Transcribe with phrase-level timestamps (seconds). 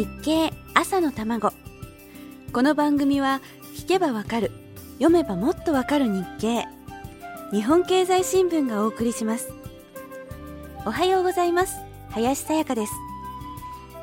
[0.00, 1.52] 日経朝の卵。
[2.54, 3.42] この番組は
[3.76, 4.50] 聞けばわかる
[4.94, 6.66] 読めばもっとわかる日経。
[7.52, 9.52] 日本経済新聞がお送りします。
[10.86, 11.76] おはようございます。
[12.12, 12.94] 林さやかです。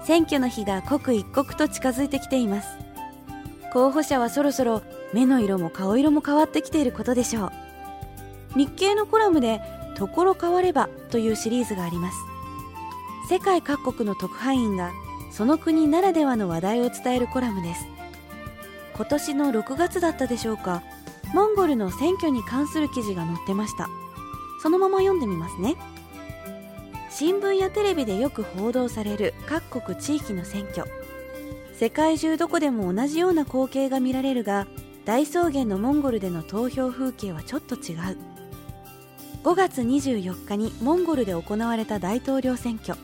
[0.06, 2.68] 選挙の日が刻一刻と近づいてきています。
[3.74, 4.84] 候補者はそろそろ
[5.14, 7.52] 目の色も顔色も変わってきていることでしょう。
[8.56, 9.62] 日経のコラムで
[9.96, 12.18] ところ変わればというシリーズがあります。
[13.30, 14.92] 世界各国の特派員が
[15.38, 17.86] その国ならではの話題を伝えるコラムです。
[18.96, 20.82] 今年の6月だったでしょうか。
[21.32, 23.88] モンゴルの選挙に関する記事が載ってました。
[24.64, 25.76] そのまま読んでみますね。
[27.12, 30.90] 新聞やテレビでよく報道される各国地域の選挙。
[31.76, 34.66] 世界中どこでも同じような光景が見られるが
[35.06, 38.18] 大草原のモンゴルでの投票風景はちょっと違う。
[39.44, 42.98] 5月24日にモンゴルで行われた大統領選挙。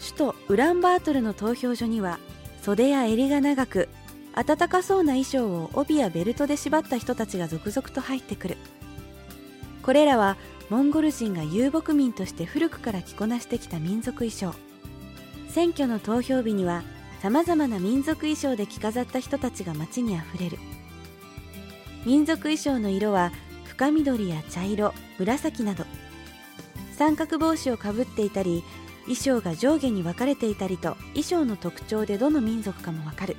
[0.00, 2.18] 首都ウランバートルの投票所には
[2.62, 3.88] 袖や襟が長く
[4.34, 8.56] 暖かそうな衣装を帯やベルトで縛った人たちが続々と入ってくる。
[9.82, 10.36] これらは
[10.68, 14.54] モンゴル人が遊牧民として古くから着こなしてきた民族衣装。
[15.48, 16.82] 選挙の投票日には
[17.22, 20.58] さまざまな民族衣装で着飾った人たちが街にあふれる。
[22.06, 23.32] 民族衣装の色は
[23.64, 25.84] 深緑や茶色紫など。
[26.96, 28.62] 三角帽子をかぶっていたり
[29.10, 33.36] 衣装が上下に分かれていたりと衣装の特徴でどの民族かもわかる。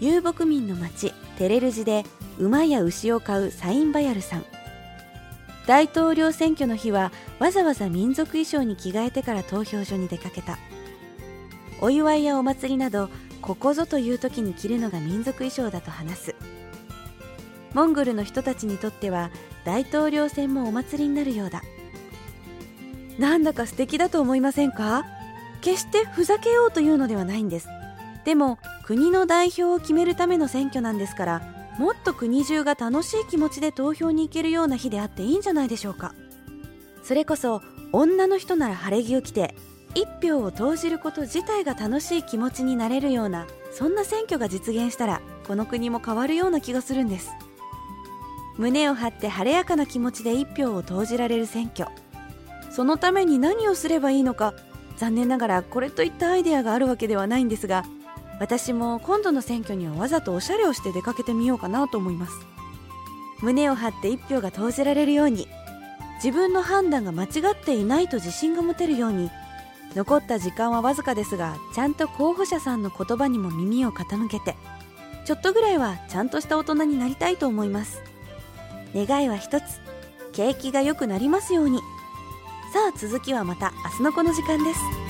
[0.00, 2.04] 遊牧民の町テレルジで
[2.38, 4.44] 馬や牛を飼うサインバヤルさん。
[5.66, 10.58] 大統領選挙の日はわざわざ民族衣装に着替えてから投票所に出かけた。
[11.80, 13.08] お祝いやお祭りなど
[13.40, 16.34] ここぞという時に着るのが民族衣装だと話す。
[17.72, 19.30] モンゴルの人たちにとっては
[19.64, 21.62] 大統領選もお祭りになるようだ。
[23.18, 25.04] なんだか素敵だと思いませんか？
[25.60, 27.68] 決してふざけようというのではないんです。
[28.24, 31.42] でも国の代表を決めるための選挙なんですから
[31.78, 36.14] もっと国中が楽しい気持ちで投票に行けるような日であっていいんじゃないでしょうか。
[37.02, 37.62] それこそ
[37.92, 39.54] 女の人なら晴れ着を着て
[39.94, 47.32] 一票を投じること自体が楽しい気持ちになれるようなそんな選挙が実現したらこの国も変わるような気がするんです。
[48.56, 51.90] 胸を張って晴れやかな気持ちで一票を投じられる選挙。
[52.74, 54.54] そのために何をすればいいのか
[54.96, 57.84] 残念ながらこれといったアイデアがあるわけではないんですが
[58.40, 62.32] 私も今度の選挙にはわざとおしゃれをして出かけてみようかなと思います。
[63.40, 65.48] 胸を張って一票が投じられるように
[66.16, 69.30] 自分の判断が間違っていないと自信が持てるように
[69.96, 74.56] 残った時間はわずかですがちゃんと候補者さんの言葉にも耳を傾けて
[75.24, 78.00] ちょっとぐらいはちゃんとした大人になりたいと思います。
[78.94, 79.80] 願いは一つ
[80.32, 81.80] 景気が良くなりますように。
[82.72, 85.01] さあ続きはまた明日のこの時間です。